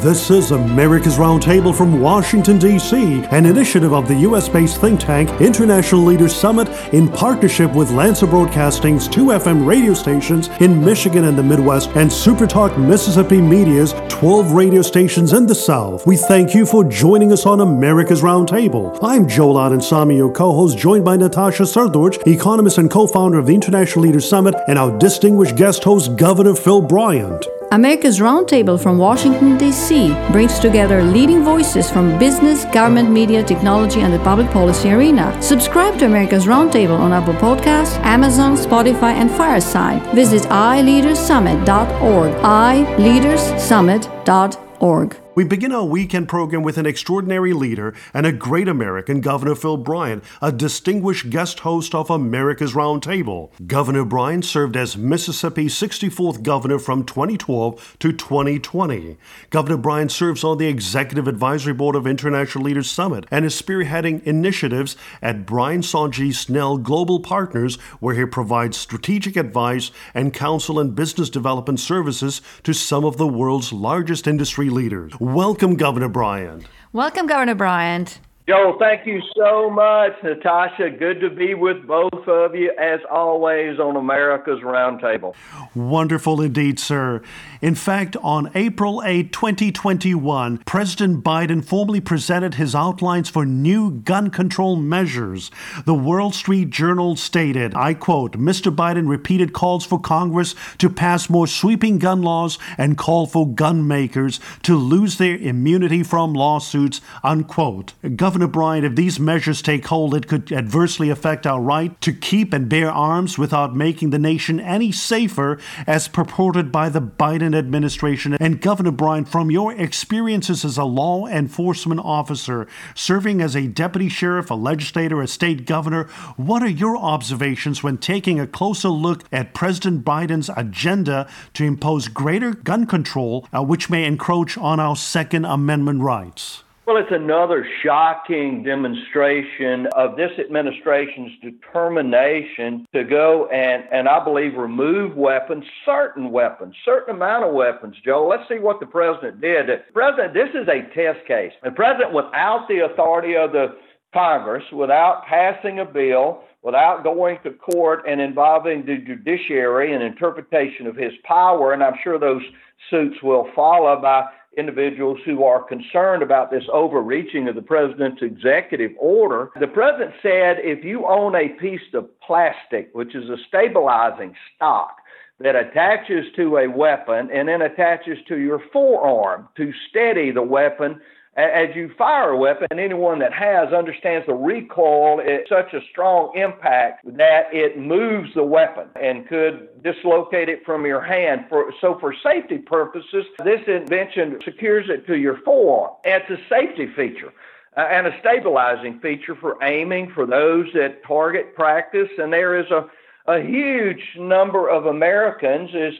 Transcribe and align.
This 0.00 0.30
is 0.30 0.50
America's 0.50 1.18
Roundtable 1.18 1.72
from 1.72 2.00
Washington, 2.00 2.58
D.C., 2.58 3.24
an 3.30 3.46
initiative 3.46 3.92
of 3.92 4.08
the 4.08 4.14
U.S. 4.20 4.48
based 4.48 4.80
think 4.80 4.98
tank 4.98 5.28
International 5.40 6.02
Leaders 6.02 6.34
Summit 6.34 6.68
in 6.92 7.08
partnership 7.08 7.72
with 7.74 7.90
Lanser 7.90 8.26
Broadcasting's 8.26 9.06
two 9.06 9.26
FM 9.26 9.66
radio 9.66 9.94
stations 9.94 10.48
in 10.60 10.84
Michigan 10.84 11.24
and 11.24 11.38
the 11.38 11.42
Midwest 11.42 11.90
and 11.90 12.10
Supertalk 12.10 12.76
Mississippi 12.76 13.40
Media's 13.40 13.92
12 14.08 14.52
radio 14.52 14.82
stations 14.82 15.32
in 15.32 15.46
the 15.46 15.54
South. 15.54 16.06
We 16.06 16.16
thank 16.16 16.54
you 16.54 16.66
for 16.66 16.84
joining 16.84 17.32
us 17.32 17.46
on 17.46 17.60
America's 17.60 18.22
Roundtable. 18.22 18.98
I'm 19.02 19.28
Joel 19.28 19.54
Samy, 19.78 20.16
your 20.16 20.32
co 20.32 20.54
host, 20.54 20.78
joined 20.78 21.04
by 21.04 21.16
Natasha 21.16 21.64
Srdoc, 21.64 22.26
economist 22.26 22.78
and 22.78 22.90
co 22.90 23.06
founder 23.06 23.38
of 23.38 23.46
the 23.46 23.54
International 23.54 24.04
Leaders 24.04 24.28
Summit, 24.28 24.54
and 24.66 24.78
our 24.78 24.96
distinguished 24.98 25.56
guest 25.56 25.84
host, 25.84 26.16
Governor 26.16 26.54
Phil 26.54 26.82
Bryant. 26.82 27.46
America's 27.70 28.18
Roundtable 28.18 28.82
from 28.82 28.96
Washington, 28.96 29.58
D.C. 29.58 30.14
brings 30.32 30.58
together 30.58 31.02
leading 31.02 31.44
voices 31.44 31.90
from 31.90 32.18
business, 32.18 32.64
government, 32.66 33.10
media, 33.10 33.42
technology, 33.44 34.00
and 34.00 34.10
the 34.12 34.18
public 34.20 34.50
policy 34.50 34.90
arena. 34.90 35.36
Subscribe 35.42 35.98
to 35.98 36.06
America's 36.06 36.46
Roundtable 36.46 36.98
on 36.98 37.12
Apple 37.12 37.34
Podcasts, 37.34 37.98
Amazon, 38.04 38.56
Spotify, 38.56 39.12
and 39.12 39.30
Fireside. 39.30 40.02
Visit 40.14 40.44
iLeadersSummit.org. 40.44 42.32
iLeadersSummit.org. 42.42 45.27
We 45.38 45.44
begin 45.44 45.70
our 45.70 45.84
weekend 45.84 46.28
program 46.28 46.64
with 46.64 46.78
an 46.78 46.86
extraordinary 46.86 47.52
leader 47.52 47.94
and 48.12 48.26
a 48.26 48.32
great 48.32 48.66
American, 48.66 49.20
Governor 49.20 49.54
Phil 49.54 49.76
Bryant, 49.76 50.24
a 50.42 50.50
distinguished 50.50 51.30
guest 51.30 51.60
host 51.60 51.94
of 51.94 52.10
America's 52.10 52.72
Roundtable. 52.72 53.50
Governor 53.64 54.04
Bryant 54.04 54.44
served 54.44 54.76
as 54.76 54.96
Mississippi's 54.96 55.74
64th 55.74 56.42
governor 56.42 56.80
from 56.80 57.04
2012 57.04 57.96
to 58.00 58.12
2020. 58.12 59.16
Governor 59.50 59.76
Bryant 59.76 60.10
serves 60.10 60.42
on 60.42 60.58
the 60.58 60.66
Executive 60.66 61.28
Advisory 61.28 61.72
Board 61.72 61.94
of 61.94 62.04
International 62.04 62.64
Leaders 62.64 62.90
Summit 62.90 63.24
and 63.30 63.44
is 63.44 63.62
spearheading 63.62 64.24
initiatives 64.24 64.96
at 65.22 65.46
Brian 65.46 65.82
Sonji 65.82 66.34
Snell 66.34 66.78
Global 66.78 67.20
Partners, 67.20 67.76
where 68.00 68.16
he 68.16 68.26
provides 68.26 68.76
strategic 68.76 69.36
advice 69.36 69.92
and 70.14 70.34
counsel 70.34 70.80
and 70.80 70.96
business 70.96 71.30
development 71.30 71.78
services 71.78 72.42
to 72.64 72.72
some 72.72 73.04
of 73.04 73.18
the 73.18 73.28
world's 73.28 73.72
largest 73.72 74.26
industry 74.26 74.68
leaders. 74.68 75.12
Welcome, 75.34 75.76
Governor 75.76 76.08
Bryant. 76.08 76.64
Welcome, 76.94 77.26
Governor 77.26 77.54
Bryant. 77.54 78.18
Joel, 78.48 78.78
thank 78.78 79.06
you 79.06 79.20
so 79.36 79.68
much, 79.68 80.12
Natasha. 80.22 80.88
Good 80.88 81.20
to 81.20 81.28
be 81.28 81.52
with 81.52 81.86
both 81.86 82.26
of 82.26 82.54
you, 82.54 82.72
as 82.78 82.98
always, 83.10 83.78
on 83.78 83.94
America's 83.94 84.60
Roundtable. 84.60 85.34
Wonderful 85.74 86.40
indeed, 86.40 86.80
sir. 86.80 87.20
In 87.60 87.74
fact, 87.74 88.16
on 88.22 88.50
April 88.54 89.02
8, 89.04 89.34
2021, 89.34 90.62
President 90.64 91.22
Biden 91.22 91.62
formally 91.62 92.00
presented 92.00 92.54
his 92.54 92.74
outlines 92.74 93.28
for 93.28 93.44
new 93.44 93.90
gun 93.90 94.30
control 94.30 94.76
measures. 94.76 95.50
The 95.84 95.92
Wall 95.92 96.32
Street 96.32 96.70
Journal 96.70 97.16
stated, 97.16 97.74
I 97.74 97.92
quote, 97.92 98.38
Mr. 98.38 98.74
Biden 98.74 99.10
repeated 99.10 99.52
calls 99.52 99.84
for 99.84 100.00
Congress 100.00 100.54
to 100.78 100.88
pass 100.88 101.28
more 101.28 101.46
sweeping 101.46 101.98
gun 101.98 102.22
laws 102.22 102.58
and 102.78 102.96
call 102.96 103.26
for 103.26 103.46
gun 103.46 103.86
makers 103.86 104.40
to 104.62 104.74
lose 104.74 105.18
their 105.18 105.36
immunity 105.36 106.02
from 106.02 106.32
lawsuits, 106.32 107.02
unquote. 107.22 107.92
Governor 108.16 108.37
Bryant, 108.46 108.84
if 108.84 108.94
these 108.94 109.18
measures 109.18 109.62
take 109.62 109.86
hold, 109.86 110.14
it 110.14 110.28
could 110.28 110.52
adversely 110.52 111.10
affect 111.10 111.46
our 111.46 111.60
right 111.60 111.98
to 112.02 112.12
keep 112.12 112.52
and 112.52 112.68
bear 112.68 112.90
arms 112.90 113.38
without 113.38 113.74
making 113.74 114.10
the 114.10 114.18
nation 114.18 114.60
any 114.60 114.92
safer, 114.92 115.58
as 115.86 116.08
purported 116.08 116.70
by 116.70 116.88
the 116.88 117.00
Biden 117.00 117.38
Biden 117.38 117.56
administration. 117.56 118.34
And 118.40 118.60
Governor 118.60 118.90
Bryant, 118.90 119.28
from 119.28 119.50
your 119.50 119.72
experiences 119.72 120.64
as 120.64 120.76
a 120.76 120.84
law 120.84 121.26
enforcement 121.26 122.00
officer, 122.02 122.66
serving 122.94 123.40
as 123.40 123.54
a 123.54 123.66
deputy 123.66 124.08
sheriff, 124.08 124.50
a 124.50 124.54
legislator, 124.54 125.22
a 125.22 125.28
state 125.28 125.66
governor, 125.66 126.04
what 126.36 126.62
are 126.62 126.68
your 126.68 126.96
observations 126.96 127.82
when 127.82 127.98
taking 127.98 128.40
a 128.40 128.46
closer 128.46 128.88
look 128.88 129.24
at 129.32 129.54
President 129.54 130.04
Biden's 130.04 130.50
agenda 130.56 131.28
to 131.54 131.64
impose 131.64 132.08
greater 132.08 132.52
gun 132.54 132.86
control, 132.86 133.46
uh, 133.54 133.62
which 133.62 133.90
may 133.90 134.04
encroach 134.04 134.58
on 134.58 134.80
our 134.80 134.96
Second 134.96 135.44
Amendment 135.44 136.02
rights? 136.02 136.64
Well, 136.88 136.96
it's 136.96 137.12
another 137.12 137.68
shocking 137.84 138.62
demonstration 138.62 139.88
of 139.94 140.16
this 140.16 140.30
administration's 140.38 141.32
determination 141.42 142.86
to 142.94 143.04
go 143.04 143.46
and, 143.52 143.84
and 143.92 144.08
I 144.08 144.24
believe, 144.24 144.54
remove 144.54 145.14
weapons, 145.14 145.64
certain 145.84 146.30
weapons, 146.30 146.74
certain 146.86 147.14
amount 147.14 147.44
of 147.44 147.52
weapons. 147.52 147.94
Joe, 148.02 148.26
let's 148.26 148.48
see 148.48 148.58
what 148.58 148.80
the 148.80 148.86
president 148.86 149.42
did. 149.42 149.66
The 149.66 149.82
president, 149.92 150.32
this 150.32 150.48
is 150.54 150.66
a 150.66 150.88
test 150.94 151.26
case. 151.26 151.52
The 151.62 151.72
president, 151.72 152.14
without 152.14 152.64
the 152.70 152.86
authority 152.90 153.36
of 153.36 153.52
the 153.52 153.76
Congress, 154.14 154.64
without 154.72 155.26
passing 155.28 155.80
a 155.80 155.84
bill, 155.84 156.40
without 156.62 157.04
going 157.04 157.36
to 157.44 157.50
court 157.50 158.04
and 158.08 158.18
involving 158.18 158.86
the 158.86 158.96
judiciary 158.96 159.92
and 159.92 160.02
interpretation 160.02 160.86
of 160.86 160.96
his 160.96 161.12
power, 161.24 161.74
and 161.74 161.84
I'm 161.84 161.98
sure 162.02 162.18
those 162.18 162.40
suits 162.88 163.22
will 163.22 163.50
follow 163.54 164.00
by 164.00 164.24
individuals 164.58 165.18
who 165.24 165.44
are 165.44 165.62
concerned 165.62 166.22
about 166.22 166.50
this 166.50 166.64
overreaching 166.72 167.48
of 167.48 167.54
the 167.54 167.62
president's 167.62 168.22
executive 168.22 168.90
order. 168.98 169.50
The 169.58 169.68
president 169.68 170.12
said 170.22 170.56
if 170.58 170.84
you 170.84 171.06
own 171.06 171.34
a 171.34 171.48
piece 171.60 171.94
of 171.94 172.08
plastic, 172.20 172.90
which 172.92 173.14
is 173.14 173.30
a 173.30 173.36
stabilizing 173.48 174.34
stock, 174.54 174.96
that 175.40 175.54
attaches 175.54 176.26
to 176.34 176.58
a 176.58 176.68
weapon 176.68 177.30
and 177.32 177.48
then 177.48 177.62
attaches 177.62 178.18
to 178.26 178.38
your 178.38 178.60
forearm 178.72 179.48
to 179.56 179.72
steady 179.88 180.32
the 180.32 180.42
weapon 180.42 181.00
as 181.38 181.74
you 181.76 181.90
fire 181.96 182.30
a 182.30 182.36
weapon, 182.36 182.66
anyone 182.72 183.20
that 183.20 183.32
has 183.32 183.72
understands 183.72 184.26
the 184.26 184.34
recoil 184.34 185.20
is 185.20 185.48
such 185.48 185.72
a 185.72 185.80
strong 185.90 186.36
impact 186.36 187.04
that 187.16 187.44
it 187.52 187.78
moves 187.78 188.34
the 188.34 188.42
weapon 188.42 188.88
and 189.00 189.26
could 189.28 189.68
dislocate 189.82 190.48
it 190.48 190.64
from 190.66 190.84
your 190.84 191.00
hand. 191.00 191.46
For, 191.48 191.72
so, 191.80 191.96
for 192.00 192.12
safety 192.22 192.58
purposes, 192.58 193.24
this 193.44 193.60
invention 193.68 194.40
secures 194.44 194.86
it 194.88 195.06
to 195.06 195.16
your 195.16 195.38
forearm. 195.44 195.94
It's 196.04 196.28
a 196.28 196.38
safety 196.48 196.88
feature. 196.96 197.32
Uh, 197.76 197.82
and 197.82 198.08
a 198.08 198.18
stabilizing 198.18 198.98
feature 198.98 199.36
for 199.36 199.62
aiming 199.62 200.10
for 200.12 200.26
those 200.26 200.66
that 200.74 201.04
target 201.06 201.54
practice. 201.54 202.08
And 202.18 202.32
there 202.32 202.58
is 202.58 202.66
a, 202.72 202.86
a 203.30 203.40
huge 203.40 204.02
number 204.18 204.68
of 204.68 204.86
Americans 204.86 205.70
is 205.72 205.94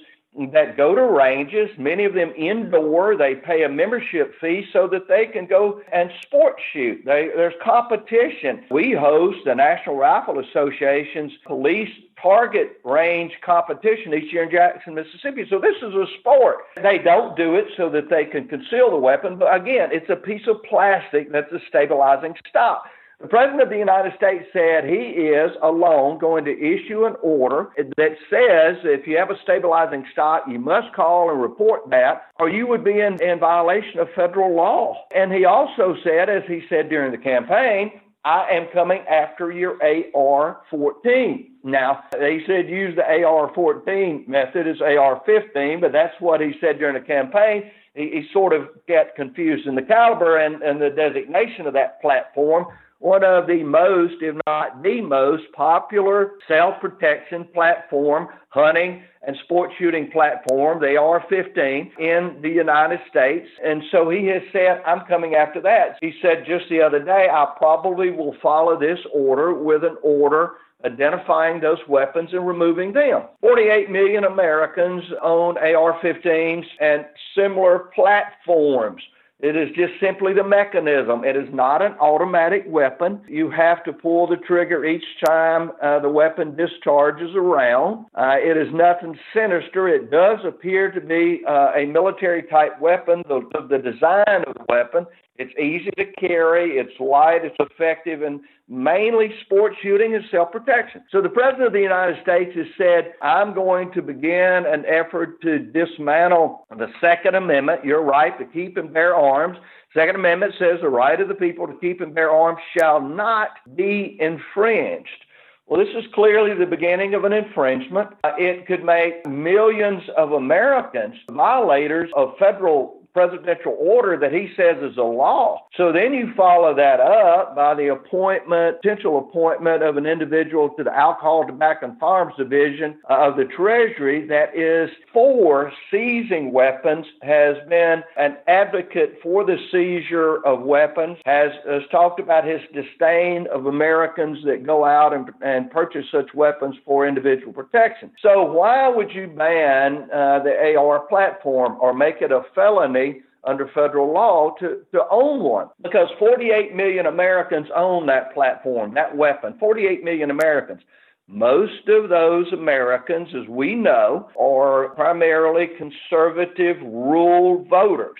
that 0.53 0.77
go 0.77 0.95
to 0.95 1.03
ranges, 1.03 1.69
many 1.79 2.05
of 2.05 2.15
them 2.15 2.33
indoor. 2.37 3.17
They 3.17 3.35
pay 3.35 3.65
a 3.65 3.69
membership 3.69 4.35
fee 4.41 4.67
so 4.73 4.89
that 4.89 5.09
they 5.09 5.27
can 5.27 5.47
go 5.47 5.81
and 5.93 6.11
sport 6.23 6.57
shoot. 6.73 7.03
They, 7.05 7.29
there's 7.35 7.55
competition. 7.63 8.65
We 8.71 8.93
host 8.99 9.39
the 9.45 9.55
National 9.55 9.97
Rifle 9.97 10.39
Association's 10.39 11.33
police 11.47 11.91
target 12.21 12.81
range 12.85 13.33
competition 13.45 14.13
each 14.15 14.33
year 14.33 14.45
in 14.45 14.51
Jackson, 14.51 14.95
Mississippi. 14.95 15.47
So 15.49 15.59
this 15.59 15.77
is 15.77 15.95
a 15.95 16.07
sport. 16.19 16.59
They 16.77 16.99
don't 16.99 17.37
do 17.37 17.55
it 17.55 17.67
so 17.77 17.89
that 17.91 18.11
they 18.11 18.25
can 18.25 18.49
conceal 18.49 18.91
the 18.91 18.97
weapon, 18.97 19.39
but 19.39 19.55
again, 19.55 19.91
it's 19.93 20.11
a 20.11 20.17
piece 20.17 20.47
of 20.49 20.63
plastic 20.69 21.31
that's 21.31 21.53
a 21.53 21.61
stabilizing 21.69 22.35
stock. 22.49 22.85
The 23.21 23.27
President 23.27 23.63
of 23.63 23.69
the 23.69 23.77
United 23.77 24.13
States 24.17 24.45
said 24.53 24.85
he 24.85 25.27
is 25.27 25.51
alone 25.61 26.19
going 26.19 26.45
to 26.45 26.53
issue 26.53 27.05
an 27.05 27.17
order 27.21 27.71
that 27.97 28.17
says 28.31 28.77
if 28.85 29.09
you 29.09 29.17
have 29.17 29.31
a 29.31 29.43
stabilizing 29.43 30.05
stock, 30.13 30.45
you 30.49 30.61
must 30.61 30.95
call 30.95 31.29
and 31.29 31.43
report 31.43 31.91
that, 31.91 32.29
or 32.39 32.49
you 32.49 32.69
would 32.69 32.85
be 32.85 33.01
in, 33.01 33.21
in 33.21 33.41
violation 33.41 33.99
of 33.99 34.09
federal 34.15 34.55
law. 34.55 35.05
And 35.13 35.33
he 35.33 35.45
also 35.47 35.97
said, 36.05 36.29
as 36.29 36.45
he 36.47 36.63
said 36.69 36.89
during 36.89 37.11
the 37.11 37.19
campaign, 37.19 38.01
I 38.25 38.51
am 38.53 38.69
coming 38.73 39.01
after 39.11 39.51
your 39.51 39.79
AR 40.15 40.61
14. 40.71 41.51
Now, 41.65 42.05
they 42.13 42.45
said 42.47 42.69
use 42.69 42.95
the 42.95 43.25
AR 43.25 43.53
14 43.53 44.27
method 44.29 44.69
as 44.69 44.81
AR 44.81 45.23
15, 45.27 45.81
but 45.81 45.91
that's 45.91 46.15
what 46.21 46.41
he 46.41 46.53
said 46.61 46.79
during 46.79 46.95
the 46.95 47.07
campaign. 47.07 47.69
He, 47.95 48.11
he 48.11 48.29
sort 48.33 48.53
of 48.53 48.69
got 48.87 49.17
confused 49.17 49.67
in 49.67 49.75
the 49.75 49.83
caliber 49.83 50.39
and, 50.39 50.63
and 50.63 50.81
the 50.81 50.91
designation 50.91 51.67
of 51.67 51.73
that 51.73 52.01
platform 52.01 52.67
one 52.99 53.23
of 53.23 53.47
the 53.47 53.63
most, 53.63 54.15
if 54.21 54.35
not 54.47 54.83
the 54.83 55.01
most 55.01 55.45
popular 55.55 56.33
self 56.49 56.81
protection 56.81 57.47
platform, 57.55 58.29
hunting 58.51 59.03
and 59.27 59.37
sport 59.45 59.71
shooting 59.79 60.11
platform, 60.11 60.81
the 60.81 60.97
AR 60.97 61.25
15 61.29 61.93
in 61.99 62.39
the 62.43 62.49
United 62.49 63.01
States. 63.09 63.47
And 63.65 63.83
so 63.93 64.09
he 64.11 64.27
has 64.27 64.43
said, 64.53 64.83
I'm 64.87 65.07
coming 65.07 65.35
after 65.35 65.61
that. 65.63 65.99
He 66.01 66.13
said 66.23 66.45
just 66.47 66.69
the 66.71 66.81
other 66.81 67.05
day, 67.05 67.29
I 67.31 67.47
probably 67.57 68.11
will 68.11 68.35
follow 68.43 68.79
this 68.79 68.99
order 69.13 69.55
with 69.55 69.85
an 69.85 69.97
order 70.03 70.53
identifying 70.85 71.61
those 71.61 71.79
weapons 71.89 72.31
and 72.33 72.47
removing 72.47 72.93
them. 72.93 73.23
48 73.41 73.91
million 73.91 74.25
Americans 74.25 75.03
own 75.23 75.59
AR 75.59 76.01
15s 76.01 76.65
and 76.81 77.05
similar 77.37 77.91
platforms. 77.95 79.03
It 79.41 79.55
is 79.55 79.69
just 79.77 79.93
simply 80.01 80.35
the 80.35 80.43
mechanism. 80.43 81.23
It 81.23 81.37
is 81.37 81.49
not 81.53 81.81
an 81.81 81.93
automatic 82.01 82.65
weapon. 82.67 83.21
You 83.29 83.51
have 83.51 83.85
to 83.85 83.93
pull 83.93 84.27
the 84.27 84.37
trigger 84.37 84.85
each 84.85 85.05
time 85.25 85.71
uh, 85.81 86.01
the 86.01 86.09
weapon 86.09 86.57
discharges 86.57 87.31
around. 87.37 88.07
Uh, 88.17 88.35
it 88.39 88.57
is 88.57 88.67
nothing 88.75 89.17
sinister. 89.33 89.87
It 89.89 90.11
does 90.11 90.41
appear 90.45 90.91
to 90.91 91.01
be 91.01 91.43
uh, 91.47 91.71
a 91.77 91.87
military 91.87 92.43
type 92.45 92.81
weapon. 92.81 93.23
The, 93.29 93.43
the 93.71 93.79
design 93.79 94.45
of 94.45 94.55
the 94.55 94.65
weapon 94.69 95.07
it's 95.39 95.57
easy 95.57 95.91
to 95.97 96.05
carry, 96.19 96.79
it's 96.79 96.99
light, 96.99 97.45
it's 97.45 97.57
effective, 97.61 98.23
and 98.23 98.41
mainly 98.69 99.33
sports 99.45 99.77
shooting 99.81 100.17
and 100.17 100.25
self 100.33 100.51
protection. 100.51 101.05
So 101.11 101.23
the 101.23 101.29
President 101.29 101.69
of 101.69 101.73
the 101.73 101.81
United 101.81 102.21
States 102.23 102.57
has 102.57 102.67
said, 102.77 103.15
I'm 103.23 103.55
going 103.55 103.93
to 103.93 104.03
begin 104.03 104.65
an 104.67 104.85
effort 104.87 105.41
to 105.43 105.61
dismantle 105.61 106.67
the 106.77 106.89
Second 107.01 107.37
Amendment. 107.37 107.85
You're 107.85 108.03
right, 108.03 108.37
to 108.39 108.45
keep 108.47 108.77
and 108.77 108.93
bear 108.93 109.15
arms. 109.15 109.59
Second 109.95 110.17
Amendment 110.17 110.55
says 110.59 110.81
the 110.83 110.89
right 110.89 111.21
of 111.21 111.29
the 111.29 111.35
people 111.35 111.69
to 111.69 111.75
keep 111.81 112.01
and 112.01 112.13
bear 112.13 112.31
arms 112.31 112.59
shall 112.77 113.01
not 113.01 113.51
be 113.77 114.17
infringed. 114.21 115.25
Well, 115.69 115.79
this 115.79 115.95
is 115.95 116.11
clearly 116.15 116.55
the 116.55 116.67
beginning 116.67 117.15
of 117.15 117.25
an 117.25 117.33
infringement. 117.33 118.09
It 118.25 118.67
could 118.67 118.85
make 118.85 119.27
millions 119.27 120.03
of 120.17 120.33
Americans 120.33 121.15
violators 121.31 122.11
of 122.17 122.33
federal 122.39 122.98
presidential 123.13 123.77
order 123.79 124.17
that 124.17 124.33
he 124.33 124.51
says 124.57 124.77
is 124.83 124.97
a 124.97 125.03
law. 125.03 125.67
So 125.77 125.93
then 125.93 126.13
you 126.13 126.33
follow 126.37 126.75
that 126.75 127.01
up 127.01 127.57
by 127.57 127.75
the 127.75 127.89
appointment, 127.89 128.81
potential 128.83 129.19
appointment 129.19 129.83
of 129.83 129.97
an 129.97 130.07
individual 130.07 130.71
to 130.71 130.85
the 130.85 130.95
Alcohol, 130.95 131.47
Tobacco, 131.47 131.87
and 131.87 131.99
Firearms 131.99 132.35
Division 132.37 132.99
of 133.09 133.37
the 133.37 133.45
Treasury 133.45 134.27
that 134.29 134.57
is 134.57 134.91
for 135.13 135.73
seizing 135.91 136.53
weapons, 136.53 137.07
has 137.23 137.57
been 137.69 138.03
an 138.17 138.37
advocate 138.47 139.19
for 139.23 139.45
the 139.45 139.57
seizure 139.73 140.45
of 140.45 140.63
weapons, 140.63 141.19
has, 141.25 141.53
has 141.69 141.83
talked 141.91 142.21
about 142.21 142.45
his 142.45 142.61
disdain 142.73 143.47
of 143.53 143.67
Americans 143.67 144.39
that 144.45 144.65
go 144.65 144.85
out 144.85 145.13
and, 145.13 145.31
and 145.43 145.71
purchase 145.71 146.05
such 146.11 146.35
weapons 146.35 146.77
for 146.85 147.07
individual 147.07 147.53
protection. 147.53 148.11
So 148.21 148.43
why 148.43 148.89
would 148.89 149.11
you 149.13 149.27
ban 149.27 150.09
uh, 150.13 150.41
the 150.43 150.75
AR 150.77 151.01
platform 151.01 151.77
or 151.81 151.93
make 151.93 152.17
it 152.21 152.33
a 152.33 152.43
felony? 152.55 153.08
Under 153.45 153.69
federal 153.69 154.13
law 154.13 154.55
to, 154.61 154.81
to 154.93 155.01
own 155.11 155.43
one 155.43 155.69
because 155.83 156.09
48 156.19 156.75
million 156.75 157.07
Americans 157.07 157.69
own 157.75 158.07
that 158.07 158.35
platform, 158.35 158.95
that 158.95 159.17
weapon. 159.17 159.55
48 159.59 160.05
million 160.05 160.31
Americans. 160.31 160.81
Most 161.29 161.89
of 161.89 162.09
those 162.09 162.51
Americans, 162.53 163.29
as 163.35 163.47
we 163.49 163.75
know, 163.75 164.31
are 164.41 164.91
primarily 164.91 165.67
conservative 165.77 166.79
rural 166.83 167.67
voters, 167.69 168.19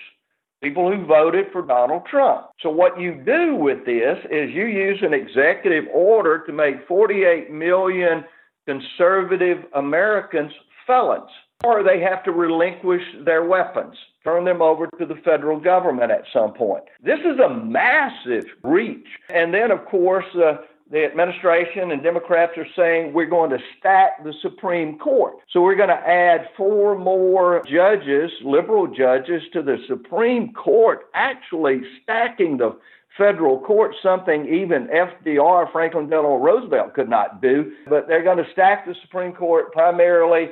people 0.61 0.91
who 0.91 1.07
voted 1.07 1.47
for 1.51 1.63
Donald 1.63 2.03
Trump. 2.05 2.47
So, 2.61 2.69
what 2.69 2.99
you 2.99 3.15
do 3.25 3.55
with 3.55 3.83
this 3.83 4.17
is 4.29 4.51
you 4.51 4.65
use 4.65 4.99
an 5.01 5.15
executive 5.15 5.85
order 5.91 6.45
to 6.45 6.53
make 6.53 6.87
48 6.87 7.49
million 7.51 8.23
conservative 8.67 9.65
Americans 9.73 10.51
felons 10.85 11.31
or 11.63 11.83
they 11.83 11.99
have 11.99 12.23
to 12.23 12.31
relinquish 12.31 13.03
their 13.25 13.43
weapons, 13.43 13.95
turn 14.23 14.45
them 14.45 14.61
over 14.61 14.87
to 14.97 15.05
the 15.05 15.15
federal 15.25 15.59
government 15.59 16.11
at 16.11 16.23
some 16.31 16.53
point. 16.53 16.83
This 17.03 17.19
is 17.19 17.39
a 17.39 17.53
massive 17.53 18.45
reach. 18.63 19.07
And 19.33 19.53
then, 19.53 19.71
of 19.71 19.85
course, 19.85 20.25
uh, 20.35 20.57
the 20.91 21.05
administration 21.05 21.91
and 21.91 22.01
Democrats 22.01 22.53
are 22.57 22.65
saying 22.75 23.13
we're 23.13 23.29
going 23.29 23.51
to 23.51 23.59
stack 23.77 24.23
the 24.23 24.33
Supreme 24.41 24.97
Court. 24.97 25.35
So 25.51 25.61
we're 25.61 25.75
going 25.75 25.89
to 25.89 25.95
add 25.95 26.49
four 26.57 26.97
more 26.97 27.61
judges, 27.69 28.31
liberal 28.43 28.87
judges, 28.87 29.43
to 29.53 29.61
the 29.61 29.77
Supreme 29.87 30.53
Court, 30.53 31.01
actually 31.13 31.81
stacking 32.01 32.57
the 32.57 32.75
federal 33.17 33.59
court, 33.59 33.93
something 34.01 34.45
even 34.47 34.87
FDR, 34.87 35.71
Franklin 35.71 36.09
Delano 36.09 36.37
Roosevelt, 36.37 36.93
could 36.93 37.09
not 37.09 37.41
do. 37.41 37.71
But 37.87 38.07
they're 38.07 38.23
going 38.23 38.37
to 38.37 38.51
stack 38.53 38.85
the 38.85 38.95
Supreme 39.03 39.33
Court 39.33 39.71
primarily 39.73 40.49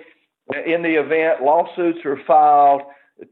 in 0.65 0.81
the 0.81 0.95
event 0.95 1.43
lawsuits 1.43 1.99
are 2.05 2.19
filed 2.25 2.81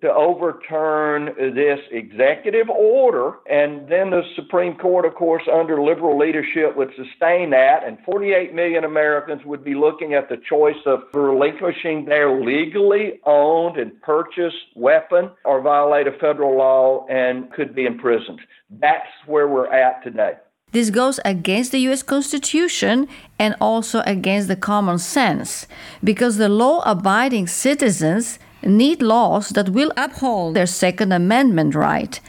to 0.02 0.12
overturn 0.12 1.26
this 1.54 1.80
executive 1.92 2.70
order, 2.70 3.34
and 3.48 3.88
then 3.88 4.10
the 4.10 4.24
Supreme 4.36 4.76
Court, 4.78 5.06
of 5.06 5.14
course, 5.14 5.44
under 5.52 5.82
liberal 5.82 6.18
leadership, 6.18 6.76
would 6.76 6.90
sustain 6.96 7.52
that, 7.52 7.84
and 7.86 8.00
48 8.04 8.56
million 8.56 8.84
Americans 8.84 9.44
would 9.46 9.64
be 9.64 9.76
looking 9.76 10.16
at 10.16 10.28
the 10.28 10.38
choice 10.50 10.76
of 10.88 11.04
relinquishing 11.14 12.06
their 12.06 12.42
legally 12.42 13.20
owned 13.26 13.78
and 13.78 14.02
purchased 14.02 14.56
weapon 14.76 15.30
or 15.44 15.62
violate 15.62 16.08
a 16.08 16.14
federal 16.14 16.58
law 16.58 17.06
and 17.08 17.52
could 17.52 17.76
be 17.76 17.86
imprisoned. 17.86 18.40
That's 18.82 19.06
where 19.28 19.48
we're 19.48 19.72
at 19.72 20.04
today. 20.04 20.34
This 20.76 20.90
goes 20.90 21.22
against 21.24 21.72
the 21.72 21.80
US 21.90 22.04
Constitution 22.04 23.08
and 23.40 23.56
also 23.62 24.02
against 24.06 24.50
the 24.50 24.58
common 24.58 24.98
sense 25.00 25.68
because 26.04 26.36
the 26.36 26.50
law 26.50 26.84
abiding 26.86 27.48
citizens 27.48 28.40
need 28.62 29.02
laws 29.02 29.48
that 29.52 29.70
will 29.70 29.94
uphold 29.96 30.54
their 30.54 30.66
Second 30.66 31.14
Amendment 31.14 31.76
right. 31.76 32.20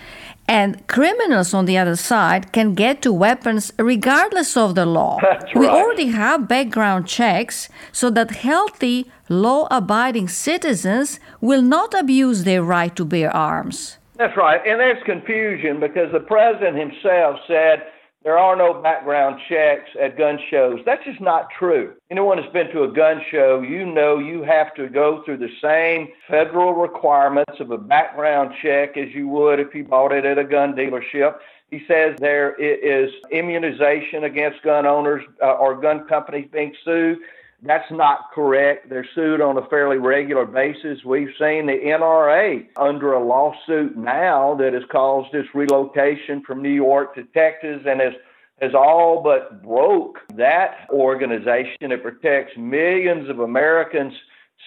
And 0.47 0.87
criminals 0.87 1.55
on 1.55 1.65
the 1.65 1.77
other 1.77 1.97
side 1.97 2.53
can 2.53 2.75
get 2.75 3.03
to 3.03 3.13
weapons 3.13 3.73
regardless 3.81 4.57
of 4.57 4.77
the 4.77 4.87
law. 4.87 5.19
That's 5.21 5.53
we 5.53 5.67
right. 5.67 5.75
already 5.75 6.07
have 6.11 6.47
background 6.47 7.09
checks 7.09 7.69
so 7.91 8.11
that 8.11 8.31
healthy, 8.31 9.11
law 9.29 9.67
abiding 9.73 10.29
citizens 10.29 11.19
will 11.41 11.63
not 11.63 11.95
abuse 11.99 12.45
their 12.45 12.63
right 12.63 12.95
to 12.95 13.05
bear 13.05 13.35
arms. 13.35 13.99
That's 14.15 14.37
right. 14.37 14.61
And 14.65 14.79
there's 14.79 15.03
confusion 15.03 15.81
because 15.81 16.13
the 16.13 16.21
president 16.21 16.79
himself 16.79 17.41
said 17.49 17.83
there 18.27 18.37
are 18.37 18.57
no 18.57 18.75
background 18.75 19.41
checks 19.49 19.89
at 20.03 20.19
gun 20.19 20.37
shows. 20.51 20.81
That's 20.85 21.05
just 21.05 21.21
not 21.21 21.47
true. 21.57 21.95
Anyone 22.11 22.39
that's 22.41 22.53
been 22.53 22.69
to 22.73 22.83
a 22.83 22.89
gun 22.89 23.23
show, 23.31 23.61
you 23.61 23.87
know 23.87 24.19
you 24.19 24.43
have 24.43 24.75
to 24.75 24.89
go 24.89 25.23
through 25.23 25.37
the 25.37 25.53
same 25.63 26.09
federal 26.29 26.73
requirements 26.75 27.61
of 27.61 27.71
a 27.71 27.79
background 27.79 28.53
check 28.61 28.97
as 28.97 29.15
you 29.15 29.29
would 29.29 29.61
if 29.61 29.73
you 29.77 29.85
bought 29.85 30.11
it 30.11 30.25
at 30.25 30.39
a 30.39 30.45
gun 30.45 30.73
dealership. 30.73 31.37
He 31.71 31.85
says 31.87 32.17
there 32.19 32.57
is 32.57 33.13
immunization 33.31 34.25
against 34.25 34.61
gun 34.63 34.87
owners 34.87 35.25
uh, 35.41 35.53
or 35.53 35.81
gun 35.81 36.09
companies 36.09 36.49
being 36.51 36.75
sued. 36.85 37.19
That's 37.67 37.91
not 37.91 38.31
correct. 38.35 38.89
They're 38.89 39.07
sued 39.15 39.41
on 39.41 39.59
a 39.59 39.67
fairly 39.69 39.99
regular 39.99 40.47
basis. 40.47 41.05
We've 41.05 41.33
seen 41.39 41.67
the 41.67 41.81
NRA 41.85 42.67
under 42.77 43.13
a 43.13 43.25
lawsuit 43.25 43.97
now 43.97 44.55
that 44.59 44.73
has 44.73 44.85
caused 44.91 45.33
this 45.33 45.47
relocation 45.55 46.43
from 46.47 46.63
New 46.63 46.71
York 46.71 47.15
to 47.17 47.25
Texas 47.35 47.83
and 47.87 48.01
has 48.01 48.13
has 48.61 48.73
all 48.75 49.23
but 49.23 49.63
broke 49.63 50.19
that 50.35 50.89
organization. 50.91 51.93
It 51.93 52.03
protects 52.03 52.57
millions 52.57 53.29
of 53.29 53.41
Americans' 53.41 54.15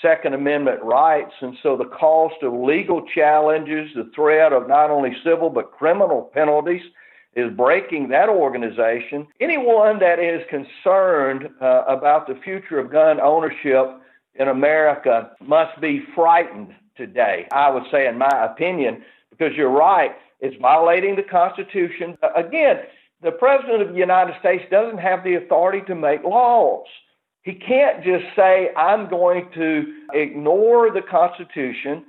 Second 0.02 0.36
Amendment 0.36 0.84
rights. 0.84 1.34
And 1.42 1.57
so 1.63 1.75
the 1.75 1.86
cost 1.86 2.36
of 2.44 2.54
legal 2.54 3.04
challenges, 3.16 3.90
the 3.95 4.12
threat 4.13 4.54
of 4.54 4.68
not 4.68 4.92
only 4.92 5.16
civil 5.24 5.50
but 5.50 5.72
criminal 5.72 6.30
penalties, 6.34 6.83
is 7.36 7.52
breaking 7.54 8.09
that 8.09 8.30
organization. 8.30 9.28
Anyone 9.40 10.00
that 10.00 10.19
is 10.19 10.42
concerned 10.50 11.50
uh, 11.62 11.83
about 11.88 12.28
the 12.28 12.36
future 12.44 12.80
of 12.80 12.92
gun 12.92 13.19
ownership 13.19 14.02
in 14.36 14.48
America 14.48 15.31
must 15.40 15.80
be 15.80 16.04
frightened 16.16 16.74
today, 16.95 17.48
I 17.52 17.69
would 17.69 17.83
say, 17.92 18.07
in 18.07 18.18
my 18.18 18.45
opinion, 18.45 19.04
because 19.30 19.56
you're 19.56 19.69
right, 19.69 20.12
it's 20.40 20.56
violating 20.62 21.16
the 21.16 21.24
Constitution. 21.24 22.18
Again, 22.36 22.80
the 23.21 23.31
President 23.31 23.81
of 23.81 23.90
the 23.90 24.00
United 24.00 24.36
States 24.40 24.64
doesn't 24.71 25.00
have 25.00 25.24
the 25.24 25.36
authority 25.36 25.81
to 25.88 25.95
make 25.95 26.24
laws. 26.24 26.88
He 27.44 27.54
can't 27.54 28.04
just 28.04 28.26
say, 28.36 28.71
I'm 28.76 29.09
going 29.09 29.50
to 29.56 29.94
ignore 30.14 30.92
the 30.92 31.02
Constitution, 31.02 32.06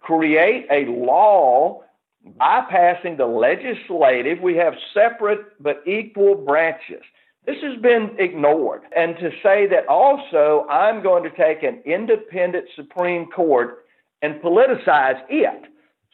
create 0.00 0.66
a 0.70 0.86
law 0.86 1.83
bypassing 2.26 3.16
the 3.16 3.26
legislative. 3.26 4.40
We 4.40 4.56
have 4.56 4.74
separate 4.92 5.40
but 5.60 5.82
equal 5.86 6.34
branches. 6.34 7.02
This 7.46 7.56
has 7.62 7.80
been 7.82 8.16
ignored. 8.18 8.82
And 8.96 9.16
to 9.16 9.30
say 9.42 9.66
that 9.66 9.86
also 9.88 10.66
I'm 10.70 11.02
going 11.02 11.22
to 11.24 11.30
take 11.30 11.62
an 11.62 11.82
independent 11.84 12.66
Supreme 12.74 13.26
Court 13.26 13.84
and 14.22 14.40
politicize 14.40 15.20
it 15.28 15.64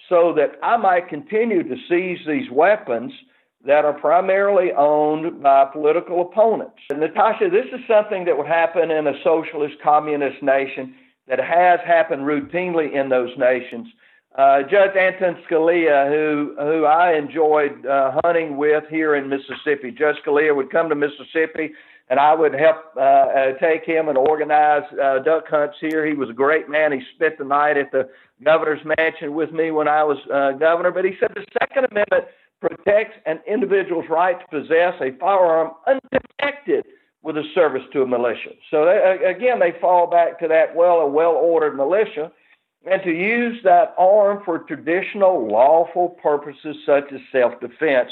so 0.08 0.34
that 0.36 0.58
I 0.62 0.76
might 0.76 1.08
continue 1.08 1.62
to 1.62 1.76
seize 1.88 2.18
these 2.26 2.50
weapons 2.50 3.12
that 3.64 3.84
are 3.84 3.92
primarily 3.92 4.72
owned 4.72 5.42
by 5.42 5.66
political 5.66 6.22
opponents. 6.22 6.78
And 6.88 7.00
Natasha, 7.00 7.50
this 7.50 7.66
is 7.72 7.86
something 7.86 8.24
that 8.24 8.36
would 8.36 8.46
happen 8.46 8.90
in 8.90 9.06
a 9.06 9.12
socialist 9.22 9.74
communist 9.82 10.42
nation 10.42 10.94
that 11.28 11.38
has 11.38 11.78
happened 11.86 12.22
routinely 12.22 12.92
in 12.92 13.10
those 13.10 13.30
nations. 13.38 13.86
Uh, 14.40 14.62
Judge 14.62 14.96
Anton 14.96 15.36
Scalia, 15.44 16.08
who 16.08 16.54
who 16.58 16.86
I 16.86 17.12
enjoyed 17.14 17.84
uh, 17.84 18.18
hunting 18.24 18.56
with 18.56 18.84
here 18.88 19.14
in 19.14 19.28
Mississippi. 19.28 19.90
Judge 19.90 20.16
Scalia 20.24 20.56
would 20.56 20.70
come 20.70 20.88
to 20.88 20.94
Mississippi, 20.94 21.72
and 22.08 22.18
I 22.18 22.34
would 22.34 22.54
help 22.54 22.76
uh, 22.96 23.00
uh, 23.00 23.52
take 23.58 23.84
him 23.84 24.08
and 24.08 24.16
organize 24.16 24.84
uh, 24.92 25.18
duck 25.18 25.44
hunts 25.46 25.76
here. 25.78 26.06
He 26.06 26.14
was 26.14 26.30
a 26.30 26.32
great 26.32 26.70
man. 26.70 26.90
He 26.92 27.02
spent 27.14 27.36
the 27.36 27.44
night 27.44 27.76
at 27.76 27.92
the 27.92 28.08
governor's 28.42 28.80
mansion 28.98 29.34
with 29.34 29.52
me 29.52 29.72
when 29.72 29.88
I 29.88 30.04
was 30.04 30.16
governor. 30.58 30.90
But 30.90 31.04
he 31.04 31.12
said 31.20 31.32
the 31.34 31.44
Second 31.60 31.88
Amendment 31.90 32.24
protects 32.60 33.18
an 33.26 33.40
individual's 33.46 34.06
right 34.08 34.38
to 34.40 34.46
possess 34.48 34.94
a 35.02 35.10
firearm 35.18 35.72
undetected 35.86 36.86
with 37.22 37.36
a 37.36 37.44
service 37.54 37.82
to 37.92 38.00
a 38.00 38.06
militia. 38.06 38.52
So 38.70 38.86
they, 38.86 39.22
again, 39.26 39.58
they 39.58 39.74
fall 39.82 40.06
back 40.06 40.38
to 40.40 40.48
that 40.48 40.74
well, 40.74 41.00
a 41.00 41.06
well-ordered 41.06 41.76
militia 41.76 42.32
and 42.86 43.02
to 43.02 43.10
use 43.10 43.58
that 43.64 43.94
arm 43.98 44.42
for 44.44 44.60
traditional 44.60 45.46
lawful 45.46 46.10
purposes 46.22 46.76
such 46.86 47.12
as 47.12 47.20
self 47.32 47.60
defense 47.60 48.10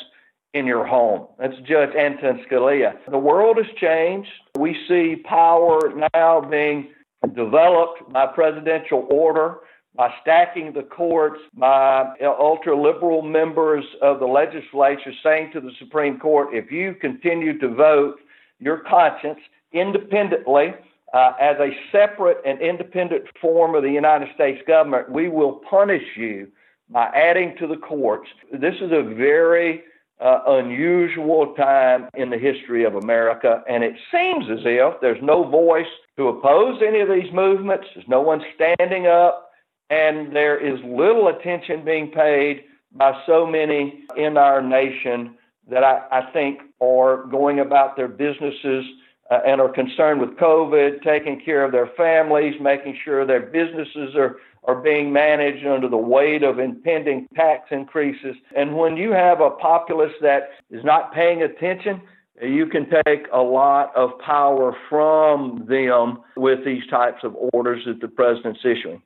in 0.54 0.66
your 0.66 0.87
home. 0.87 1.26
That's 1.38 1.56
Judge 1.66 1.94
Anton 1.94 2.44
Scalia. 2.48 2.94
The 3.10 3.18
world 3.18 3.58
has 3.58 3.66
changed. 3.76 4.30
We 4.58 4.76
see 4.88 5.16
power 5.25 5.92
now 6.14 6.40
being 6.40 6.88
developed 7.34 8.12
by 8.12 8.26
presidential 8.26 9.06
order, 9.10 9.58
by 9.94 10.12
stacking 10.22 10.72
the 10.72 10.82
courts, 10.82 11.40
by 11.54 12.14
ultra 12.22 12.80
liberal 12.80 13.22
members 13.22 13.84
of 14.00 14.20
the 14.20 14.26
legislature 14.26 15.12
saying 15.22 15.50
to 15.52 15.60
the 15.60 15.72
Supreme 15.78 16.18
Court, 16.18 16.54
if 16.54 16.70
you 16.70 16.94
continue 16.94 17.58
to 17.58 17.68
vote 17.68 18.20
your 18.60 18.78
conscience 18.78 19.40
independently, 19.72 20.75
uh, 21.15 21.33
as 21.41 21.57
a 21.59 21.71
separate 21.91 22.38
and 22.45 22.61
independent 22.61 23.25
form 23.41 23.75
of 23.75 23.83
the 23.83 23.91
United 23.91 24.29
States 24.35 24.61
government, 24.67 25.11
we 25.11 25.29
will 25.29 25.61
punish 25.71 26.05
you 26.17 26.49
by 26.91 27.07
adding 27.15 27.57
to 27.59 27.67
the 27.67 27.77
courts. 27.77 28.29
This 28.53 28.75
is 28.81 28.93
a 28.93 29.03
very 29.03 29.83
uh, 30.21 30.41
unusual 30.47 31.55
time 31.55 32.09
in 32.15 32.31
the 32.31 32.38
history 32.38 32.85
of 32.85 32.97
America, 32.97 33.62
and 33.69 33.85
it 33.85 33.95
seems 34.12 34.50
as 34.50 34.61
if 34.65 35.00
there's 35.00 35.23
no 35.23 35.45
voice 35.45 35.87
to 36.17 36.29
oppose 36.29 36.83
any 36.87 37.00
of 37.00 37.09
these 37.09 37.33
movements. 37.33 37.87
There's 37.95 38.09
no 38.09 38.21
one 38.21 38.43
standing 38.55 39.07
up, 39.07 39.50
and 39.91 40.35
there 40.35 40.59
is 40.59 40.81
little 40.85 41.29
attention 41.29 41.85
being 41.85 42.11
paid 42.11 42.65
by 42.93 43.21
so 43.27 43.47
many 43.47 44.05
in 44.17 44.37
our 44.37 44.61
nation 44.61 45.37
that 45.71 45.85
I, 45.85 46.03
I 46.11 46.33
think 46.33 46.61
are 46.81 47.25
going 47.25 47.61
about 47.61 47.97
their 47.97 48.09
businesses 48.09 48.85
uh, 49.30 49.40
and 49.47 49.61
are 49.61 49.68
concerned 49.68 50.20
with 50.20 50.30
COVID, 50.30 51.02
taking 51.02 51.40
care 51.44 51.64
of 51.64 51.73
their 51.73 51.90
families, 51.97 52.54
making 52.61 52.97
sure 53.04 53.26
their 53.26 53.40
businesses 53.40 54.14
are, 54.16 54.37
are 54.64 54.80
being 54.80 55.12
managed 55.12 55.66
under 55.66 55.88
the 55.88 55.97
weight 55.97 56.42
of 56.42 56.58
impending 56.58 57.28
tax 57.35 57.68
increases. 57.70 58.37
And 58.56 58.76
when 58.76 58.97
you 58.97 59.12
have 59.12 59.40
a 59.40 59.50
populace 59.50 60.14
that 60.23 60.50
is 60.70 60.85
not 60.85 61.12
paying 61.12 61.42
attention, 61.42 62.00
you 62.40 62.66
can 62.66 62.87
take 63.06 63.26
a 63.32 63.40
lot 63.40 63.94
of 63.97 64.18
power 64.20 64.76
from 64.88 65.66
them 65.68 66.18
with 66.37 66.64
these 66.64 66.87
types 66.88 67.25
of 67.25 67.35
orders 67.52 67.85
that 67.87 68.00
the 68.00 68.08
president's 68.08 68.61
issuing. 68.64 69.02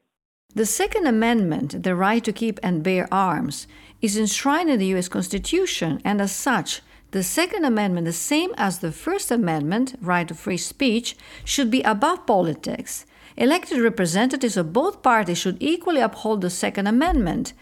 The 0.55 0.67
Second 0.67 1.07
Amendment, 1.07 1.83
the 1.83 1.97
right 1.97 2.23
to 2.25 2.33
keep 2.33 2.61
and 2.62 2.83
bear 2.83 3.09
arms, 3.11 3.67
is 4.02 4.19
enshrined 4.19 4.69
in 4.69 4.79
the 4.79 4.87
U.S. 4.88 5.09
Constitution, 5.09 6.02
and 6.05 6.21
as 6.21 6.35
such, 6.35 6.83
the 7.12 7.23
Second 7.23 7.66
Amendment, 7.66 8.07
the 8.07 8.12
same 8.12 8.52
as 8.57 8.78
the 8.78 8.90
First 8.90 9.31
Amendment, 9.31 9.95
right 10.00 10.26
to 10.26 10.35
free 10.35 10.57
speech, 10.57 11.14
should 11.45 11.71
be 11.71 11.83
above 11.83 12.26
politics. 12.26 13.04
Elected 13.37 13.81
representatives 13.81 14.57
of 14.57 14.73
both 14.73 15.02
parties 15.02 15.37
should 15.37 15.59
equally 15.61 16.00
uphold 16.00 16.40
the 16.40 16.49
Second 16.49 16.87
Amendment. 16.87 17.52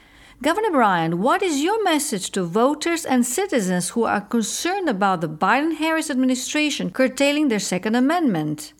Governor 0.40 0.70
Bryant, 0.70 1.18
what 1.18 1.42
is 1.42 1.62
your 1.62 1.82
message 1.82 2.30
to 2.30 2.44
voters 2.44 3.04
and 3.04 3.26
citizens 3.26 3.90
who 3.90 4.04
are 4.04 4.20
concerned 4.20 4.88
about 4.88 5.20
the 5.20 5.28
Biden 5.28 5.74
Harris 5.76 6.10
administration 6.10 6.90
curtailing 6.90 7.48
their 7.48 7.58
Second 7.58 7.96
Amendment? 7.96 8.72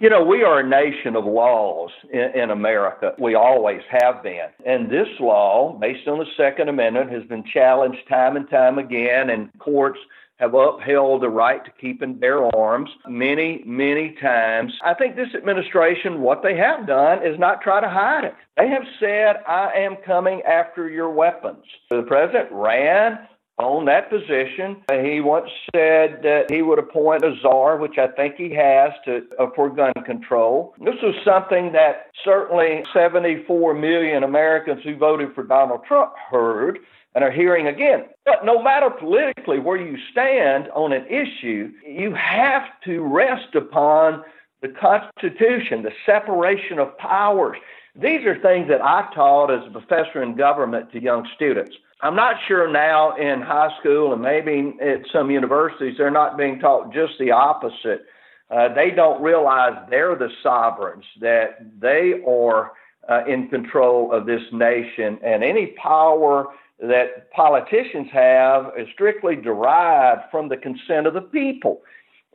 You 0.00 0.10
know, 0.10 0.24
we 0.24 0.42
are 0.42 0.60
a 0.60 0.68
nation 0.68 1.16
of 1.16 1.24
laws 1.24 1.90
in, 2.12 2.30
in, 2.34 2.50
America. 2.50 3.14
We 3.18 3.34
always 3.34 3.80
have 3.90 4.22
been. 4.22 4.48
And 4.66 4.90
this 4.90 5.08
law, 5.20 5.76
based 5.80 6.08
on 6.08 6.18
the 6.18 6.26
Second 6.36 6.68
Amendment, 6.68 7.10
has 7.12 7.24
been 7.24 7.44
challenged 7.44 8.00
time 8.08 8.36
and 8.36 8.48
time 8.48 8.78
again, 8.78 9.30
and 9.30 9.50
courts 9.58 9.98
have 10.42 10.54
upheld 10.54 11.22
the 11.22 11.28
right 11.28 11.64
to 11.64 11.70
keep 11.80 12.02
and 12.02 12.18
bear 12.18 12.44
arms 12.56 12.90
many, 13.06 13.62
many 13.64 14.16
times. 14.20 14.72
I 14.82 14.92
think 14.92 15.14
this 15.14 15.34
administration, 15.36 16.20
what 16.20 16.42
they 16.42 16.56
have 16.56 16.86
done 16.86 17.24
is 17.24 17.38
not 17.38 17.60
try 17.60 17.80
to 17.80 17.88
hide 17.88 18.24
it. 18.24 18.34
They 18.56 18.68
have 18.68 18.82
said, 18.98 19.36
I 19.46 19.70
am 19.76 19.96
coming 20.04 20.42
after 20.42 20.88
your 20.88 21.10
weapons. 21.10 21.64
The 21.90 22.02
president 22.02 22.48
ran 22.50 23.20
on 23.58 23.84
that 23.86 24.10
position. 24.10 24.82
He 24.90 25.20
once 25.20 25.50
said 25.74 26.20
that 26.22 26.50
he 26.50 26.62
would 26.62 26.78
appoint 26.78 27.24
a 27.24 27.34
czar, 27.40 27.76
which 27.76 27.98
I 27.98 28.08
think 28.08 28.36
he 28.36 28.50
has, 28.54 28.92
to 29.04 29.22
uh, 29.38 29.46
for 29.54 29.70
gun 29.70 29.92
control. 30.04 30.74
This 30.78 30.96
was 31.02 31.14
something 31.24 31.72
that 31.72 32.06
certainly 32.24 32.84
74 32.92 33.74
million 33.74 34.24
Americans 34.24 34.82
who 34.82 34.96
voted 34.96 35.34
for 35.34 35.44
Donald 35.44 35.84
Trump 35.86 36.12
heard 36.30 36.78
and 37.14 37.22
are 37.22 37.30
hearing 37.30 37.66
again. 37.66 38.04
But 38.24 38.44
no 38.44 38.62
matter 38.62 38.88
politically 38.88 39.58
where 39.58 39.76
you 39.76 39.98
stand 40.10 40.68
on 40.74 40.92
an 40.92 41.06
issue, 41.06 41.72
you 41.86 42.14
have 42.14 42.62
to 42.84 43.02
rest 43.02 43.54
upon 43.54 44.24
the 44.62 44.68
Constitution, 44.68 45.82
the 45.82 45.92
separation 46.06 46.78
of 46.78 46.96
powers. 46.96 47.58
These 47.94 48.24
are 48.24 48.38
things 48.40 48.68
that 48.68 48.80
I 48.80 49.10
taught 49.14 49.50
as 49.50 49.66
a 49.66 49.70
professor 49.70 50.22
in 50.22 50.34
government 50.34 50.90
to 50.92 51.02
young 51.02 51.28
students. 51.34 51.76
I'm 52.00 52.16
not 52.16 52.36
sure 52.48 52.70
now 52.70 53.16
in 53.16 53.42
high 53.42 53.70
school 53.78 54.12
and 54.12 54.22
maybe 54.22 54.74
at 54.80 55.02
some 55.12 55.30
universities 55.30 55.94
they're 55.98 56.10
not 56.10 56.36
being 56.36 56.58
taught 56.58 56.92
just 56.92 57.12
the 57.18 57.30
opposite. 57.30 58.06
Uh, 58.50 58.72
they 58.74 58.90
don't 58.90 59.22
realize 59.22 59.72
they're 59.88 60.16
the 60.16 60.30
sovereigns, 60.42 61.04
that 61.20 61.64
they 61.80 62.22
are 62.26 62.72
uh, 63.08 63.24
in 63.26 63.48
control 63.48 64.12
of 64.12 64.26
this 64.26 64.42
nation, 64.52 65.18
and 65.24 65.42
any 65.42 65.68
power 65.82 66.46
that 66.80 67.30
politicians 67.30 68.08
have 68.12 68.72
is 68.76 68.88
strictly 68.92 69.36
derived 69.36 70.22
from 70.30 70.48
the 70.48 70.56
consent 70.56 71.06
of 71.06 71.14
the 71.14 71.20
people. 71.20 71.82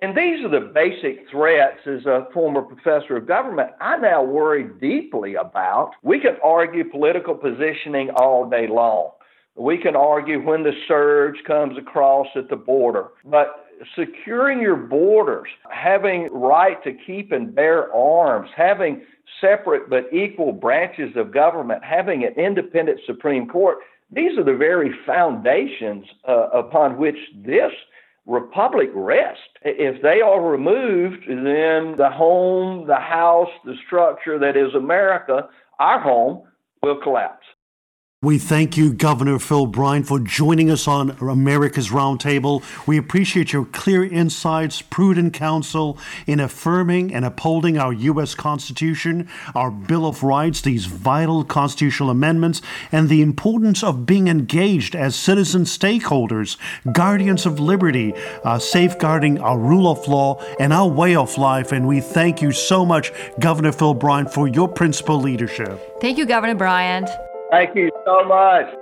And 0.01 0.16
these 0.16 0.46
are 0.46 0.50
the 0.50 0.72
basic 0.74 1.27
threats 1.32 1.80
as 1.88 2.06
a 2.06 2.27
former 2.32 2.62
professor 2.62 3.18
of 3.18 3.27
government 3.27 3.72
I 3.82 3.98
now 3.98 4.24
worry 4.24 4.70
deeply 4.80 5.36
about. 5.36 5.92
We 6.04 6.20
can 6.20 6.38
argue 6.44 6.89
political 6.89 7.34
positioning 7.34 8.12
all 8.12 8.48
day 8.48 8.68
long. 8.68 9.12
We 9.56 9.80
can 9.80 9.96
argue 9.96 10.39
when 10.39 10.62
the 10.62 10.74
surge 10.88 11.38
comes 11.48 11.80
across 11.80 12.27
at 12.36 12.48
the 12.48 12.56
border, 12.56 13.08
but 13.25 13.66
securing 13.96 14.62
your 14.62 14.75
borders, 14.75 15.48
having 15.72 16.30
right 16.32 16.84
to 16.84 16.94
keep 16.94 17.32
and 17.32 17.54
bear 17.56 17.92
arms, 17.92 18.50
having 18.56 19.01
separate 19.42 19.89
but 19.89 20.13
equal 20.13 20.51
branches 20.51 21.16
of 21.16 21.34
government, 21.34 21.84
having 21.84 22.24
an 22.24 22.34
independent 22.34 23.00
Supreme 23.08 23.48
Court, 23.48 23.80
these 24.12 24.38
are 24.38 24.44
the 24.44 24.56
very 24.56 24.92
foundations 25.08 26.06
uh, 26.27 26.50
upon 26.54 26.98
which 26.98 27.18
this 27.36 27.72
republic 28.28 28.90
rest. 28.94 29.40
If 29.64 30.02
they 30.02 30.22
are 30.22 30.46
removed, 30.46 31.24
then 31.28 31.96
the 31.98 32.10
home, 32.14 32.86
the 32.86 32.96
house, 32.96 33.50
the 33.66 33.76
structure 33.86 34.38
that 34.38 34.58
is 34.58 34.76
America, 34.76 35.50
our 35.80 36.00
home, 36.00 36.44
will 36.84 37.02
collapse. 37.02 37.46
We 38.24 38.40
thank 38.40 38.76
you, 38.76 38.94
Governor 38.94 39.38
Phil 39.38 39.68
Bryant, 39.68 40.08
for 40.08 40.20
joining 40.20 40.72
us 40.72 40.88
on 40.88 41.12
America's 41.22 41.90
Roundtable. 41.90 42.64
We 42.88 42.98
appreciate 42.98 43.54
your 43.54 43.66
clear 43.66 44.04
insights, 44.04 44.82
prudent 44.82 45.36
counsel 45.36 46.00
in 46.26 46.40
affirming 46.40 47.14
and 47.14 47.24
upholding 47.24 47.78
our 47.78 47.94
U.S. 47.94 48.34
Constitution, 48.34 49.30
our 49.54 49.70
Bill 49.70 50.08
of 50.08 50.24
Rights, 50.24 50.62
these 50.62 50.88
vital 50.88 51.44
constitutional 51.44 52.10
amendments, 52.10 52.60
and 52.92 53.08
the 53.08 53.22
importance 53.22 53.84
of 53.84 54.08
being 54.08 54.28
engaged 54.28 54.96
as 54.96 55.16
citizen 55.16 55.66
stakeholders, 55.66 56.58
guardians 56.92 57.46
of 57.46 57.60
liberty, 57.60 58.16
uh, 58.44 58.58
safeguarding 58.58 59.40
our 59.42 59.60
rule 59.60 59.92
of 59.92 60.08
law 60.08 60.44
and 60.60 60.74
our 60.74 60.88
way 60.88 61.16
of 61.16 61.38
life. 61.38 61.72
And 61.72 61.88
we 61.88 62.02
thank 62.02 62.42
you 62.42 62.52
so 62.52 62.84
much, 62.84 63.12
Governor 63.40 63.74
Phil 63.74 63.94
Bryant, 63.94 64.34
for 64.34 64.48
your 64.48 64.68
principal 64.68 65.22
leadership. 65.22 66.02
Thank 66.02 66.18
you, 66.18 66.26
Governor 66.26 66.56
Bryant. 66.56 67.08
Thank 67.52 67.76
you 67.76 67.92
so 68.08 68.24
much. 68.24 68.74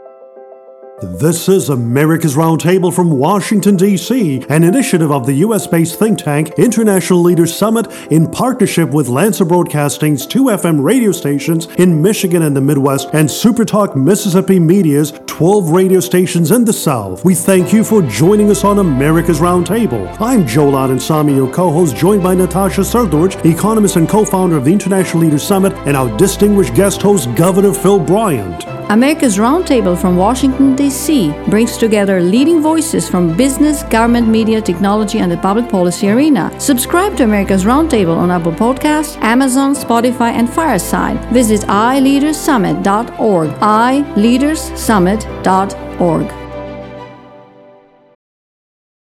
This 1.01 1.49
is 1.49 1.69
America's 1.69 2.35
Roundtable 2.35 2.93
from 2.93 3.11
Washington, 3.11 3.75
D.C., 3.75 4.45
an 4.47 4.63
initiative 4.63 5.11
of 5.11 5.25
the 5.25 5.33
U.S. 5.45 5.67
based 5.67 5.99
think 5.99 6.19
tank 6.19 6.53
International 6.57 7.21
Leaders 7.21 7.53
Summit 7.53 7.87
in 8.11 8.31
partnership 8.31 8.91
with 8.91 9.09
Lanser 9.09 9.43
Broadcasting's 9.43 10.25
two 10.25 10.45
FM 10.45 10.81
radio 10.81 11.11
stations 11.11 11.65
in 11.77 12.01
Michigan 12.01 12.43
and 12.43 12.55
the 12.55 12.61
Midwest 12.61 13.09
and 13.13 13.27
Supertalk 13.27 13.95
Mississippi 13.95 14.57
Media's 14.57 15.11
12 15.25 15.71
radio 15.71 15.99
stations 15.99 16.51
in 16.51 16.63
the 16.63 16.71
South. 16.71 17.25
We 17.25 17.35
thank 17.35 17.73
you 17.73 17.83
for 17.83 18.01
joining 18.03 18.49
us 18.49 18.63
on 18.63 18.79
America's 18.79 19.39
Roundtable. 19.39 20.15
I'm 20.21 20.47
Joel 20.47 20.71
Samy, 20.99 21.35
your 21.35 21.51
co 21.51 21.71
host, 21.71 21.97
joined 21.97 22.23
by 22.23 22.35
Natasha 22.35 22.81
Srdoc, 22.81 23.43
economist 23.43 23.97
and 23.97 24.07
co 24.07 24.23
founder 24.23 24.55
of 24.55 24.63
the 24.63 24.71
International 24.71 25.23
Leaders 25.23 25.43
Summit, 25.43 25.73
and 25.85 25.97
our 25.97 26.15
distinguished 26.15 26.73
guest 26.73 27.01
host, 27.01 27.33
Governor 27.35 27.73
Phil 27.73 27.99
Bryant. 27.99 28.74
America's 28.89 29.37
Roundtable 29.37 29.97
from 29.99 30.15
Washington, 30.15 30.75
D.C. 30.75 31.33
brings 31.49 31.75
together 31.75 32.21
leading 32.21 32.61
voices 32.61 33.09
from 33.09 33.35
business, 33.35 33.81
government, 33.83 34.27
media, 34.27 34.61
technology, 34.61 35.17
and 35.19 35.31
the 35.31 35.37
public 35.37 35.67
policy 35.69 36.09
arena. 36.09 36.51
Subscribe 36.59 37.17
to 37.17 37.23
America's 37.23 37.63
Roundtable 37.63 38.15
on 38.15 38.29
Apple 38.29 38.51
Podcasts, 38.51 39.17
Amazon, 39.23 39.73
Spotify, 39.73 40.33
and 40.33 40.47
Fireside. 40.47 41.17
Visit 41.33 41.61
iLeadersSummit.org. 41.61 43.49
iLeadersSummit.org. 43.49 46.44